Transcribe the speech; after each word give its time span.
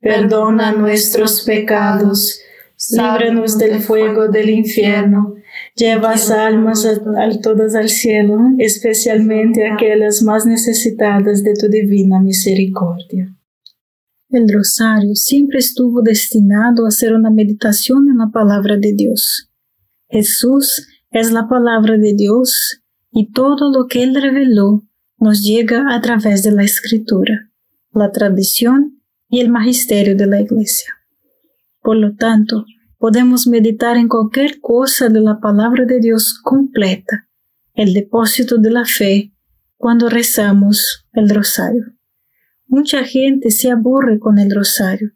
perdona 0.00 0.72
nuestros 0.72 1.42
pecados, 1.42 2.40
líbranos 2.90 3.58
del 3.58 3.80
fuego 3.80 4.28
del 4.28 4.50
infierno, 4.50 5.34
lleva 5.74 6.14
almas 6.14 6.84
a, 6.84 7.40
todas 7.40 7.74
al 7.74 7.88
cielo, 7.88 8.38
especialmente 8.58 9.66
aquellas 9.66 10.22
más 10.22 10.46
necesitadas 10.46 11.42
de 11.42 11.54
tu 11.54 11.68
divina 11.68 12.20
misericordia. 12.20 13.34
El 14.28 14.52
rosario 14.52 15.14
siempre 15.14 15.60
estuvo 15.60 16.02
destinado 16.02 16.86
a 16.86 16.90
ser 16.90 17.14
una 17.14 17.30
meditación 17.30 18.08
en 18.08 18.18
la 18.18 18.30
palabra 18.32 18.76
de 18.76 18.92
Dios. 18.92 19.50
Jesús 20.08 20.88
es 21.10 21.32
la 21.32 21.48
palabra 21.48 21.96
de 21.96 22.14
Dios 22.14 22.82
y 23.12 23.32
todo 23.32 23.72
lo 23.72 23.86
que 23.86 24.02
Él 24.02 24.14
reveló 24.20 24.82
nos 25.18 25.42
llega 25.42 25.94
a 25.94 26.00
través 26.00 26.42
de 26.42 26.52
la 26.52 26.64
escritura, 26.64 27.50
la 27.92 28.12
tradición 28.12 28.95
y 29.36 29.40
el 29.40 29.50
magisterio 29.50 30.16
de 30.16 30.26
la 30.26 30.40
Iglesia. 30.40 30.94
Por 31.82 31.98
lo 31.98 32.14
tanto, 32.14 32.64
podemos 32.96 33.46
meditar 33.46 33.98
en 33.98 34.08
cualquier 34.08 34.60
cosa 34.62 35.10
de 35.10 35.20
la 35.20 35.40
palabra 35.40 35.84
de 35.84 36.00
Dios 36.00 36.40
completa, 36.42 37.28
el 37.74 37.92
depósito 37.92 38.56
de 38.56 38.70
la 38.70 38.86
fe, 38.86 39.34
cuando 39.76 40.08
rezamos 40.08 41.06
el 41.12 41.28
rosario. 41.28 41.84
Mucha 42.66 43.04
gente 43.04 43.50
se 43.50 43.70
aburre 43.70 44.18
con 44.18 44.38
el 44.38 44.50
rosario 44.54 45.10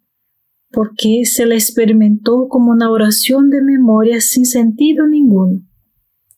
porque 0.70 1.22
se 1.24 1.46
la 1.46 1.54
experimentó 1.54 2.46
como 2.50 2.72
una 2.72 2.90
oración 2.90 3.48
de 3.48 3.62
memoria 3.62 4.20
sin 4.20 4.44
sentido 4.44 5.06
ninguno. 5.06 5.62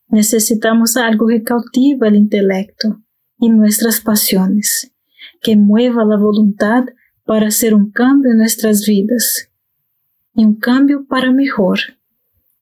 Necesitamos 0.07 0.97
algo 0.97 1.27
que 1.27 1.43
cautiva 1.43 2.07
el 2.07 2.15
intelecto 2.15 3.03
y 3.39 3.49
nuestras 3.49 4.01
pasiones, 4.01 4.95
que 5.41 5.57
mueva 5.57 6.05
la 6.05 6.17
voluntad 6.17 6.85
para 7.25 7.49
hacer 7.49 7.75
un 7.75 7.91
cambio 7.91 8.33
en 8.33 8.39
nuestras 8.39 8.87
vidas 8.87 9.49
y 10.35 10.45
un 10.45 10.57
cambio 10.57 11.07
para 11.07 11.31
mejor. 11.31 11.79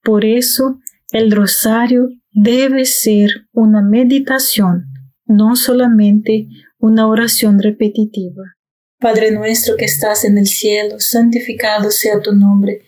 Por 0.03 0.25
eso, 0.25 0.81
el 1.13 1.31
rosario 1.31 2.09
debe 2.33 2.85
ser 2.85 3.31
una 3.53 3.83
meditación, 3.83 4.87
no 5.27 5.57
solamente 5.57 6.49
una 6.79 7.07
oración 7.07 7.59
repetitiva. 7.59 8.57
Padre 8.99 9.31
nuestro 9.31 9.77
que 9.77 9.87
estás 9.87 10.25
en 10.25 10.39
el 10.39 10.47
cielo, 10.47 11.01
santificado 11.01 11.91
sea 11.91 12.21
tu 12.21 12.33
nombre. 12.33 12.83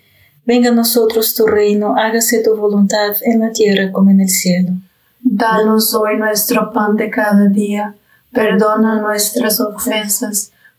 Venga 0.44 0.70
a 0.70 0.75
nosotros 0.75 1.35
tu 1.35 1.46
reino, 1.46 1.96
hágase 1.96 2.43
tu 2.43 2.56
voluntad 2.56 3.14
en 3.23 3.41
la 3.41 3.50
tierra 3.50 3.91
como 3.93 4.11
en 4.11 4.20
el 4.20 4.29
cielo. 4.29 4.73
Danos 5.20 5.94
hoy 5.94 6.19
nuestro 6.19 6.73
pan 6.73 6.96
de 6.96 7.08
cada 7.08 7.46
día, 7.49 7.94
perdona 8.32 9.00
nuestras 9.00 9.61
ofensas 9.61 10.52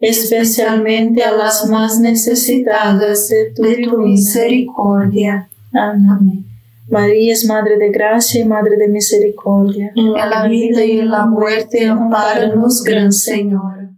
especialmente 0.00 1.22
a 1.22 1.32
las 1.32 1.68
más 1.68 2.00
necesitadas 2.00 3.28
de 3.28 3.52
tu, 3.54 3.98
misericordia. 3.98 5.48
Amén. 5.72 6.44
María 6.88 7.32
es 7.32 7.44
Madre 7.44 7.78
de 7.78 7.90
Gracia 7.90 8.40
y 8.40 8.44
Madre 8.44 8.76
de 8.76 8.88
Misericordia. 8.88 9.92
En 9.96 10.12
la 10.12 10.46
vida 10.46 10.84
y 10.84 11.00
en 11.00 11.10
la 11.10 11.26
muerte, 11.26 11.86
amparanos, 11.86 12.82
Gran 12.84 13.12
Señor. 13.12 13.90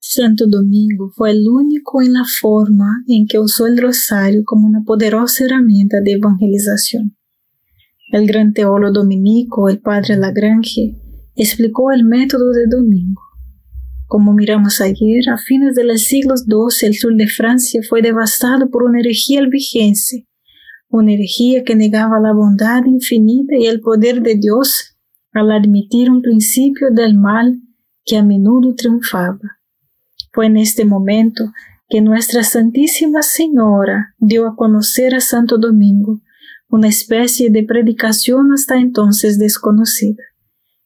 Santo 0.00 0.44
Domingo 0.46 1.10
fue 1.14 1.32
el 1.32 1.48
único 1.48 2.00
en 2.00 2.12
la 2.12 2.24
forma 2.40 3.02
en 3.08 3.26
que 3.26 3.38
usó 3.38 3.66
el 3.66 3.78
rosario 3.78 4.42
como 4.44 4.66
una 4.66 4.82
poderosa 4.84 5.44
herramienta 5.44 6.00
de 6.02 6.12
evangelización. 6.12 7.16
El 8.12 8.26
gran 8.26 8.52
teólogo 8.52 8.92
dominico, 8.92 9.68
el 9.68 9.80
padre 9.80 10.16
Lagrange, 10.16 11.00
explicó 11.34 11.90
el 11.90 12.04
método 12.04 12.52
de 12.52 12.66
domingo. 12.68 13.22
Como 14.14 14.32
miramos 14.32 14.80
ayer, 14.80 15.28
a 15.28 15.38
fines 15.38 15.74
del 15.74 15.98
siglo 15.98 16.36
XII 16.36 16.86
el 16.86 16.94
sur 16.94 17.16
de 17.16 17.26
Francia 17.26 17.80
fue 17.82 18.00
devastado 18.00 18.70
por 18.70 18.84
una 18.84 19.00
herejía 19.00 19.40
albigense, 19.40 20.28
una 20.88 21.14
herejía 21.14 21.64
que 21.64 21.74
negaba 21.74 22.20
la 22.20 22.32
bondad 22.32 22.84
infinita 22.84 23.56
y 23.56 23.66
el 23.66 23.80
poder 23.80 24.22
de 24.22 24.36
Dios 24.36 24.96
al 25.32 25.50
admitir 25.50 26.12
un 26.12 26.22
principio 26.22 26.90
del 26.92 27.18
mal 27.18 27.60
que 28.04 28.16
a 28.16 28.22
menudo 28.22 28.76
triunfaba. 28.76 29.58
Fue 30.32 30.46
en 30.46 30.58
este 30.58 30.84
momento 30.84 31.52
que 31.88 32.00
Nuestra 32.00 32.44
Santísima 32.44 33.20
Señora 33.20 34.14
dio 34.18 34.46
a 34.46 34.54
conocer 34.54 35.16
a 35.16 35.20
Santo 35.20 35.58
Domingo 35.58 36.20
una 36.68 36.86
especie 36.86 37.50
de 37.50 37.64
predicación 37.64 38.52
hasta 38.52 38.76
entonces 38.76 39.40
desconocida, 39.40 40.22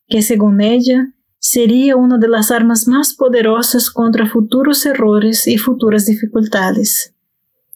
que 0.07 0.23
según 0.23 0.63
ella 0.63 1.13
sería 1.39 1.97
una 1.97 2.19
de 2.19 2.29
las 2.29 2.51
armas 2.51 2.87
más 2.89 3.15
poderosas 3.15 3.91
contra 3.91 4.27
futuros 4.27 4.85
errores 4.87 5.47
y 5.47 5.59
futuras 5.59 6.07
dificultades. 6.07 7.15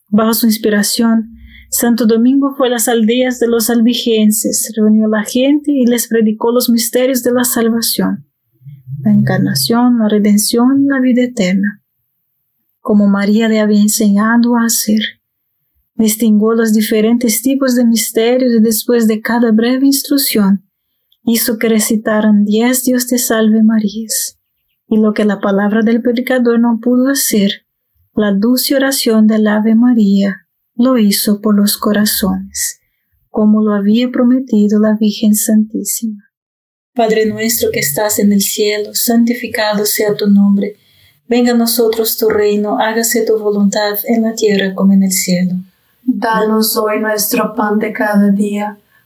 Bajo 0.08 0.34
su 0.34 0.46
inspiración, 0.46 1.34
Santo 1.70 2.06
Domingo 2.06 2.54
fue 2.56 2.68
a 2.68 2.72
las 2.72 2.88
aldeas 2.88 3.38
de 3.38 3.48
los 3.48 3.70
albigenses, 3.70 4.72
reunió 4.76 5.06
a 5.06 5.20
la 5.20 5.24
gente 5.24 5.72
y 5.72 5.86
les 5.86 6.08
predicó 6.08 6.52
los 6.52 6.68
misterios 6.68 7.22
de 7.22 7.32
la 7.32 7.44
salvación, 7.44 8.26
la 9.00 9.12
encarnación, 9.12 9.98
la 9.98 10.08
redención, 10.08 10.86
la 10.86 11.00
vida 11.00 11.22
eterna, 11.22 11.82
como 12.80 13.08
María 13.08 13.48
le 13.48 13.60
había 13.60 13.80
enseñado 13.80 14.56
a 14.56 14.66
hacer 14.66 15.22
distinguió 15.94 16.54
los 16.54 16.72
diferentes 16.72 17.42
tipos 17.42 17.74
de 17.76 17.86
misterios 17.86 18.52
y 18.54 18.60
después 18.60 19.06
de 19.06 19.20
cada 19.20 19.52
breve 19.52 19.86
instrucción, 19.86 20.64
hizo 21.24 21.58
que 21.58 21.68
recitaran 21.68 22.44
diez 22.44 22.84
Dios 22.84 23.06
te 23.06 23.18
salve 23.18 23.62
Marías. 23.62 24.38
Y 24.88 24.98
lo 24.98 25.14
que 25.14 25.24
la 25.24 25.40
palabra 25.40 25.82
del 25.82 26.02
predicador 26.02 26.60
no 26.60 26.78
pudo 26.82 27.08
hacer, 27.10 27.66
la 28.14 28.32
dulce 28.32 28.74
oración 28.74 29.26
del 29.26 29.46
Ave 29.46 29.74
María 29.74 30.46
lo 30.74 30.98
hizo 30.98 31.40
por 31.40 31.56
los 31.56 31.76
corazones. 31.76 32.78
como 33.30 33.62
lo 33.62 33.72
había 33.72 34.10
prometido 34.10 34.78
la 34.78 34.94
Virgen 35.00 35.34
Santísima. 35.34 36.22
Padre 36.94 37.24
nuestro 37.24 37.70
que 37.70 37.80
estás 37.80 38.18
en 38.18 38.30
el 38.30 38.42
cielo, 38.42 38.94
santificado 38.94 39.86
sea 39.86 40.14
tu 40.14 40.28
nombre. 40.28 40.76
Venga 41.26 41.52
a 41.52 41.56
nosotros 41.56 42.18
tu 42.18 42.28
reino, 42.28 42.78
hágase 42.78 43.24
tu 43.24 43.38
voluntad 43.38 43.98
en 44.04 44.22
la 44.24 44.34
tierra 44.34 44.74
como 44.74 44.92
en 44.92 45.04
el 45.04 45.12
cielo. 45.12 45.54
Danos 46.02 46.76
hoy 46.76 47.00
nuestro 47.00 47.54
pan 47.54 47.78
de 47.78 47.94
cada 47.94 48.28
día, 48.28 48.76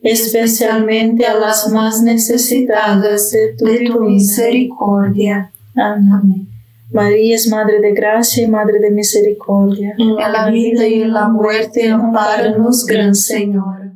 especialmente 0.00 1.26
a 1.26 1.38
las 1.38 1.70
más 1.72 2.02
necesitadas 2.02 3.30
de 3.30 3.56
tu, 3.56 4.00
misericordia. 4.00 5.52
Amén. 5.74 6.48
María 6.92 7.34
es 7.34 7.48
Madre 7.48 7.80
de 7.80 7.92
Gracia 7.92 8.44
y 8.44 8.46
Madre 8.48 8.78
de 8.78 8.90
Misericordia. 8.90 9.94
En 9.98 10.14
la 10.14 10.48
vida 10.50 10.86
y 10.86 11.02
en 11.02 11.12
la 11.12 11.28
muerte, 11.28 11.88
amparanos, 11.90 12.86
Gran 12.86 13.14
Señor. 13.14 13.92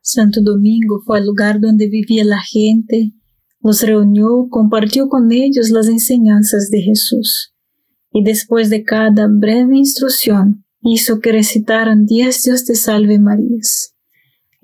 Santo 0.00 0.40
Domingo 0.42 1.00
fue 1.04 1.18
el 1.20 1.26
lugar 1.26 1.60
donde 1.60 1.88
vivía 1.88 2.24
la 2.24 2.40
gente, 2.40 3.12
los 3.60 3.82
reunió, 3.82 4.46
compartió 4.50 5.08
con 5.08 5.32
ellos 5.32 5.70
las 5.70 5.88
enseñanzas 5.88 6.68
de 6.70 6.82
Jesús. 6.82 7.54
Y 8.12 8.22
después 8.22 8.68
de 8.68 8.84
cada 8.84 9.26
breve 9.26 9.78
instrucción, 9.78 10.66
hizo 10.82 11.20
que 11.20 11.32
recitaran 11.32 12.04
diez 12.04 12.42
Dios 12.42 12.66
te 12.66 12.74
salve 12.74 13.18
Marías. 13.18 13.93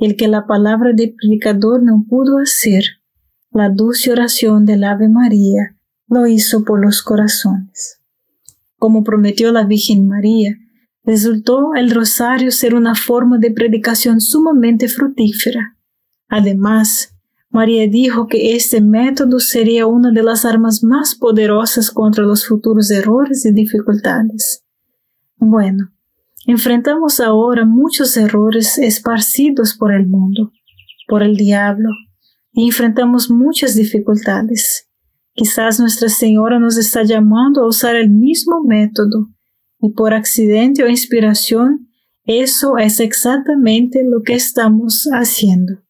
El 0.01 0.17
que 0.17 0.29
la 0.29 0.47
palabra 0.47 0.95
del 0.95 1.15
predicador 1.15 1.83
no 1.83 2.07
pudo 2.09 2.39
hacer, 2.39 2.85
la 3.51 3.69
dulce 3.69 4.11
oración 4.11 4.65
del 4.65 4.85
Ave 4.85 5.11
María, 5.11 5.77
lo 6.09 6.27
hizo 6.27 6.65
por 6.65 6.83
los 6.83 7.03
corazones. 7.03 8.01
Como 8.79 9.05
prometió 9.05 9.53
la 9.53 9.65
Virgen 9.65 10.09
María, 10.09 10.57
resultó 11.05 11.75
el 11.75 11.91
rosario 11.91 12.51
ser 12.51 12.75
una 12.75 12.95
forma 12.95 13.37
de 13.37 13.51
predicación 13.51 14.23
sumamente 14.23 14.89
fructífera. 14.89 15.77
Además, 16.29 17.15
María 17.51 17.87
dijo 17.87 18.27
que 18.27 18.57
este 18.57 18.81
método 18.81 19.39
sería 19.39 19.87
una 19.87 20.13
de 20.13 20.23
las 20.23 20.47
armas 20.47 20.83
más 20.83 21.15
poderosas 21.15 21.91
contra 21.91 22.25
los 22.25 22.47
futuros 22.47 22.91
errores 22.91 23.45
y 23.45 23.53
dificultades. 23.53 24.65
Bueno, 25.37 25.93
enfrentamos 26.51 27.21
ahora 27.21 27.65
muchos 27.65 28.17
errores 28.17 28.79
esparcidos 28.79 29.75
por 29.77 29.93
el 29.93 30.07
mundo, 30.07 30.53
por 31.09 31.23
el 31.23 31.37
diablo, 31.37 31.91
y 32.53 32.67
enfrentamos 32.67 33.31
muchas 33.31 33.75
dificultades 33.75 34.91
Quizás 35.35 35.81
Nuestra 35.81 36.09
Señora 36.09 36.59
nos 36.59 36.77
está 36.77 37.03
llamando 37.03 37.63
a 37.63 37.67
usar 37.67 37.97
el 37.97 38.11
mismo 38.11 38.63
método 38.63 39.31
y 39.81 39.91
por 39.93 40.13
accidente 40.13 40.85
o 40.85 40.89
inspiración, 40.89 41.89
eso 42.25 42.77
es 42.77 43.01
exactamente 43.01 44.03
lo 44.05 44.23
que 44.23 44.35
estamos 44.35 45.09
haciendo. 45.13 45.83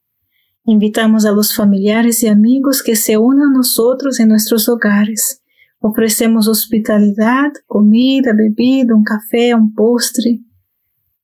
Invitamos 0.64 1.24
a 1.26 1.32
los 1.32 1.56
familiares 1.56 2.22
y 2.22 2.28
amigos 2.28 2.82
que 2.82 2.94
se 2.94 3.16
unan 3.16 3.48
a 3.48 3.56
nosotros 3.56 4.20
en 4.20 4.28
nuestros 4.28 4.68
hogares. 4.68 5.42
Ofrecemos 5.80 6.46
hospitalidad, 6.46 7.50
comida, 7.66 8.32
bebida, 8.32 8.94
un 8.94 9.02
café, 9.02 9.54
un 9.54 9.74
postre. 9.74 10.38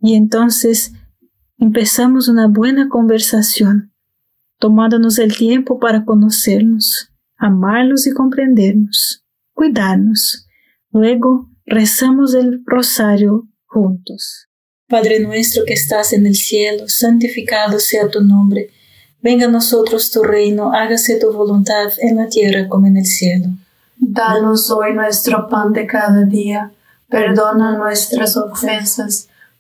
Y 0.01 0.15
entonces 0.15 0.93
empezamos 1.59 2.29
una 2.29 2.49
buena 2.49 2.89
conversación, 2.89 3.93
tomándonos 4.59 5.19
el 5.19 5.37
tiempo 5.37 5.79
para 5.79 6.05
conocernos, 6.05 7.11
amarlos 7.37 8.07
y 8.07 8.13
comprendernos, 8.13 9.25
cuidarnos. 9.53 10.47
Luego 10.91 11.51
rezamos 11.65 12.35
el 12.35 12.63
rosario 12.65 13.49
juntos. 13.65 14.49
Padre 14.89 15.19
nuestro 15.21 15.65
que 15.65 15.75
estás 15.75 16.13
en 16.13 16.27
el 16.27 16.37
cielo, 16.37 16.89
santificado 16.89 17.81
sea 17.81 18.09
tu 18.09 18.23
nombre. 18.23 18.71
Venga 19.21 19.47
a 19.47 19.51
nosotros 19.51 20.13
tu 20.13 20.23
reino, 20.23 20.73
hágase 20.73 21.19
tu 21.19 21.33
voluntad 21.33 21.93
en 21.99 22.17
la 22.17 22.29
tierra 22.29 22.69
como 22.69 22.87
en 22.87 22.99
el 22.99 23.07
cielo. 23.07 23.49
Danos 23.97 24.71
hoy 24.71 24.95
nuestro 24.95 25.49
pan 25.49 25.73
de 25.73 25.87
cada 25.87 26.23
día, 26.25 26.73
perdona 27.09 27.77
nuestras 27.77 28.37
ofensas, 28.37 29.29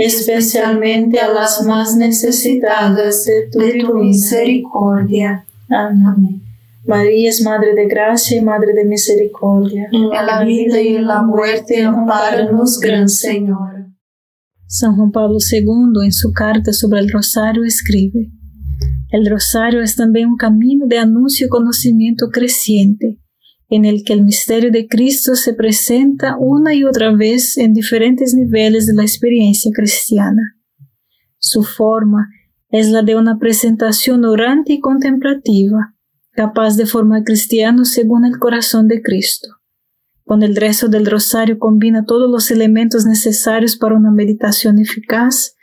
especialmente 0.00 1.20
a 1.20 1.32
las 1.32 1.62
más 1.64 1.96
necesitadas 1.96 3.24
de 3.24 3.50
tu, 3.50 3.94
misericordia. 3.94 5.44
Amén. 5.68 6.42
María 6.86 7.28
es 7.28 7.42
Madre 7.42 7.74
de 7.74 7.86
Gracia 7.86 8.38
y 8.38 8.40
Madre 8.40 8.72
de 8.72 8.84
Misericordia. 8.84 9.88
En 9.92 10.08
la 10.08 10.42
vida 10.42 10.80
y 10.80 10.96
en 10.96 11.06
la 11.06 11.22
muerte, 11.22 11.84
amparanos, 11.84 12.80
Gran 12.80 13.08
Señor. 13.08 13.86
San 14.66 14.96
Juan 14.96 15.10
Pablo 15.10 15.38
II, 15.38 16.04
en 16.04 16.12
su 16.12 16.32
carta 16.32 16.72
sobre 16.72 17.00
el 17.00 17.10
rosario, 17.10 17.64
escribe, 17.64 18.30
El 19.10 19.28
rosario 19.28 19.82
es 19.82 19.96
también 19.96 20.28
un 20.28 20.36
camino 20.36 20.86
de 20.86 20.98
anuncio 20.98 21.46
y 21.46 21.50
conocimiento 21.50 22.30
creciente 22.30 23.18
en 23.70 23.84
el 23.84 24.02
que 24.04 24.12
el 24.12 24.24
misterio 24.24 24.72
de 24.72 24.88
Cristo 24.88 25.36
se 25.36 25.54
presenta 25.54 26.36
una 26.38 26.74
y 26.74 26.82
otra 26.84 27.14
vez 27.14 27.56
en 27.56 27.72
diferentes 27.72 28.34
niveles 28.34 28.86
de 28.86 28.94
la 28.94 29.02
experiencia 29.02 29.70
cristiana. 29.72 30.56
Su 31.38 31.62
forma 31.62 32.28
es 32.68 32.90
la 32.90 33.02
de 33.02 33.14
una 33.14 33.38
presentación 33.38 34.24
orante 34.24 34.72
y 34.72 34.80
contemplativa, 34.80 35.94
capaz 36.32 36.76
de 36.76 36.86
formar 36.86 37.22
cristianos 37.22 37.92
según 37.92 38.24
el 38.24 38.38
corazón 38.38 38.88
de 38.88 39.02
Cristo. 39.02 39.48
Con 40.24 40.42
el 40.42 40.56
rezo 40.56 40.88
del 40.88 41.06
rosario 41.06 41.58
combina 41.58 42.04
todos 42.04 42.30
los 42.30 42.50
elementos 42.50 43.06
necesarios 43.06 43.76
para 43.76 43.96
una 43.96 44.10
meditación 44.10 44.80
eficaz, 44.80 45.56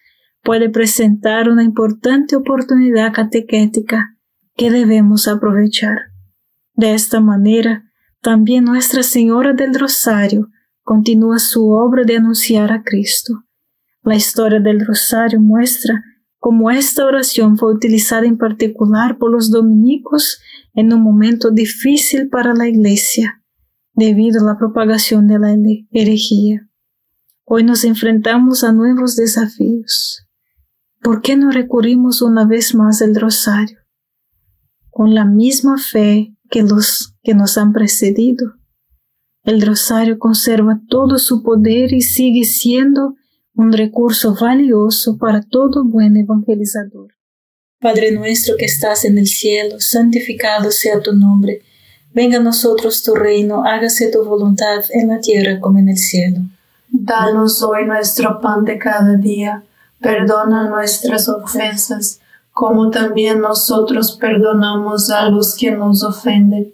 puede 0.43 0.69
presentar 0.69 1.49
una 1.49 1.63
importante 1.63 2.37
oportunidad 2.37 3.11
catequética 3.13 4.17
que 4.55 4.71
debemos 4.71 5.27
aprovechar. 5.27 5.97
De 6.73 6.93
esta 6.93 7.19
manera, 7.19 7.86
también 8.21 8.65
Nuestra 8.65 9.03
Señora 9.03 9.53
del 9.53 9.73
Rosario 9.73 10.49
continúa 10.83 11.39
su 11.39 11.71
obra 11.71 12.03
de 12.03 12.17
anunciar 12.17 12.71
a 12.71 12.83
Cristo. 12.83 13.43
La 14.03 14.15
historia 14.15 14.59
del 14.59 14.85
Rosario 14.85 15.39
muestra 15.39 16.01
cómo 16.39 16.71
esta 16.71 17.05
oración 17.05 17.57
fue 17.57 17.73
utilizada 17.73 18.25
en 18.25 18.37
particular 18.37 19.17
por 19.17 19.31
los 19.31 19.51
dominicos 19.51 20.39
en 20.73 20.93
un 20.93 21.01
momento 21.01 21.51
difícil 21.51 22.29
para 22.29 22.53
la 22.53 22.67
Iglesia, 22.67 23.43
debido 23.93 24.41
a 24.41 24.45
la 24.45 24.57
propagación 24.57 25.27
de 25.27 25.39
la 25.39 25.55
herejía. 25.91 26.69
Hoy 27.43 27.63
nos 27.63 27.83
enfrentamos 27.83 28.63
a 28.63 28.71
nuevos 28.71 29.15
desafíos. 29.15 30.25
¿Por 31.01 31.21
qué 31.21 31.35
no 31.35 31.51
recurrimos 31.51 32.21
una 32.21 32.45
vez 32.45 32.75
más 32.75 33.01
al 33.01 33.15
rosario? 33.15 33.79
Con 34.89 35.13
la 35.15 35.25
misma 35.25 35.77
fe 35.77 36.35
que 36.49 36.63
los 36.63 37.16
que 37.27 37.33
nos 37.33 37.57
han 37.57 37.73
precedido. 37.73 38.53
El 39.43 39.61
rosario 39.61 40.17
conserva 40.17 40.79
todo 40.87 41.19
su 41.19 41.43
poder 41.43 41.91
y 41.91 41.99
sigue 41.99 42.45
siendo 42.45 43.15
un 43.53 43.73
recurso 43.73 44.33
valioso 44.33 45.17
para 45.17 45.41
todo 45.41 45.83
buen 45.83 46.15
evangelizador. 46.15 47.11
Padre 47.81 48.13
nuestro 48.13 48.55
que 48.55 48.63
estás 48.63 49.03
en 49.03 49.17
el 49.17 49.27
cielo, 49.27 49.81
santificado 49.81 50.71
sea 50.71 51.01
tu 51.01 51.11
nombre. 51.11 51.63
Venga 52.13 52.37
a 52.37 52.41
nosotros 52.41 53.03
tu 53.03 53.13
reino, 53.13 53.65
hágase 53.65 54.09
tu 54.09 54.23
voluntad 54.23 54.85
en 54.91 55.09
la 55.09 55.19
tierra 55.19 55.59
como 55.59 55.79
en 55.79 55.89
el 55.89 55.97
cielo. 55.97 56.39
Danos 56.87 57.61
hoy 57.61 57.85
nuestro 57.85 58.39
pan 58.39 58.63
de 58.63 58.77
cada 58.77 59.17
día, 59.17 59.65
perdona 59.99 60.69
nuestras 60.69 61.27
ofensas 61.27 62.21
como 62.53 62.89
también 62.89 63.41
nosotros 63.41 64.17
perdonamos 64.17 65.09
a 65.09 65.29
los 65.29 65.55
que 65.57 65.71
nos 65.71 66.03
ofenden. 66.03 66.73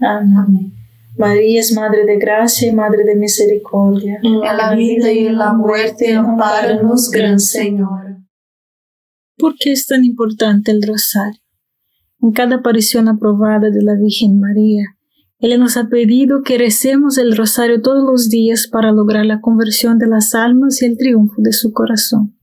Amén. 0.00 0.72
María 1.18 1.60
es 1.60 1.72
Madre 1.74 2.06
de 2.06 2.18
Gracia 2.18 2.68
y 2.68 2.72
Madre 2.72 3.04
de 3.04 3.14
Misericordia. 3.14 4.18
En 4.22 4.40
la 4.40 4.74
vida 4.74 5.12
y 5.12 5.26
en 5.26 5.36
la 5.36 5.52
muerte, 5.52 6.14
amparanos, 6.14 7.10
Gran 7.10 7.38
Señora. 7.38 8.18
¿Por 9.36 9.56
qué 9.56 9.72
es 9.72 9.86
tan 9.86 10.04
importante 10.04 10.70
el 10.70 10.82
rosario? 10.82 11.40
En 12.22 12.32
cada 12.32 12.56
aparición 12.56 13.08
aprobada 13.08 13.70
de 13.70 13.82
la 13.82 13.94
Virgen 13.94 14.38
María, 14.38 14.84
Él 15.38 15.58
nos 15.58 15.76
ha 15.76 15.88
pedido 15.88 16.42
que 16.42 16.58
recemos 16.58 17.18
el 17.18 17.36
rosario 17.36 17.80
todos 17.80 18.04
los 18.04 18.28
días 18.28 18.66
para 18.66 18.92
lograr 18.92 19.26
la 19.26 19.40
conversión 19.40 19.98
de 19.98 20.06
las 20.06 20.34
almas 20.34 20.82
y 20.82 20.86
el 20.86 20.98
triunfo 20.98 21.36
de 21.38 21.52
su 21.52 21.72
corazón. 21.72 22.38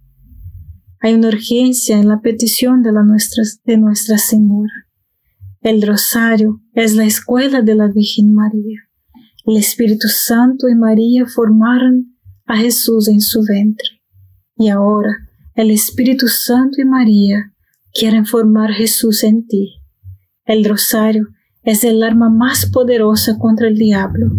Hay 1.00 1.14
una 1.14 1.28
urgencia 1.28 1.98
en 1.98 2.08
la 2.08 2.22
petición 2.22 2.82
de, 2.82 2.92
la 2.92 3.04
nuestra, 3.04 3.44
de 3.66 3.78
Nuestra 3.78 4.18
Señora. 4.18 4.87
El 5.68 5.82
rosario 5.82 6.62
es 6.76 6.96
la 6.96 7.04
escuela 7.04 7.62
de 7.62 7.76
la 7.76 7.88
Virgen 7.88 8.34
María. 8.34 8.80
El 9.46 9.58
Espíritu 9.58 10.08
Santo 10.08 10.70
y 10.70 10.76
María 10.76 11.26
formaron 11.26 12.16
a 12.46 12.56
Jesús 12.56 13.10
en 13.10 13.20
su 13.20 13.44
vientre. 13.44 14.02
Y 14.56 14.70
ahora 14.70 15.10
el 15.56 15.72
Espíritu 15.72 16.30
Santo 16.30 16.80
y 16.80 16.86
María 16.86 17.52
quieren 17.94 18.26
formar 18.26 18.72
Jesús 18.72 19.26
en 19.26 19.46
ti. 19.46 19.82
El 20.46 20.64
rosario 20.64 21.28
es 21.64 21.84
el 21.84 22.02
arma 22.02 22.30
más 22.30 22.66
poderosa 22.68 23.38
contra 23.38 23.68
el 23.68 23.76
diablo. 23.76 24.32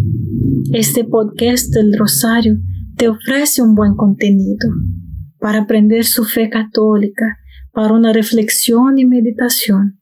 Este 0.73 1.03
podcast 1.03 1.71
del 1.71 1.95
rosario 1.95 2.57
te 2.97 3.07
ofrece 3.07 3.61
un 3.61 3.75
buen 3.75 3.95
contenido 3.95 4.67
para 5.39 5.59
aprender 5.59 6.05
su 6.05 6.25
fe 6.25 6.49
católica, 6.49 7.37
para 7.71 7.93
una 7.93 8.13
reflexión 8.13 8.97
y 8.97 9.05
meditación, 9.05 9.98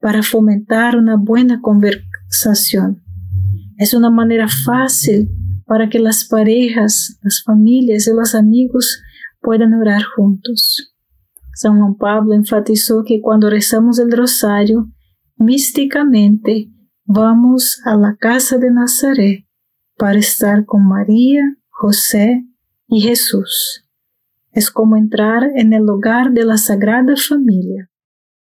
para 0.00 0.22
fomentar 0.22 0.96
una 0.96 1.16
buena 1.16 1.60
conversación. 1.60 3.02
Es 3.76 3.94
una 3.94 4.10
manera 4.10 4.48
fácil 4.48 5.28
para 5.66 5.88
que 5.88 5.98
las 5.98 6.26
parejas, 6.26 7.18
las 7.22 7.42
familias 7.44 8.06
y 8.06 8.12
los 8.12 8.34
amigos 8.34 9.02
puedan 9.40 9.74
orar 9.74 10.02
juntos. 10.16 10.94
San 11.54 11.78
Juan 11.78 11.96
Pablo 11.96 12.34
enfatizó 12.34 13.02
que 13.04 13.20
cuando 13.20 13.50
rezamos 13.50 13.98
el 13.98 14.12
rosario, 14.12 14.90
místicamente 15.36 16.70
vamos 17.04 17.80
a 17.84 17.96
la 17.96 18.16
casa 18.16 18.58
de 18.58 18.70
Nazaret 18.70 19.46
para 19.96 20.18
estar 20.18 20.64
con 20.64 20.86
María, 20.86 21.42
José 21.68 22.44
y 22.86 23.00
Jesús 23.00 23.88
es 24.58 24.70
como 24.70 24.96
entrar 24.96 25.44
en 25.54 25.72
el 25.72 25.88
hogar 25.88 26.32
de 26.32 26.44
la 26.44 26.56
Sagrada 26.56 27.14
Familia. 27.16 27.87